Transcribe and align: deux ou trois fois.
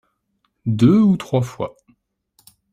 deux 0.65 0.99
ou 0.99 1.15
trois 1.15 1.43
fois. 1.43 1.75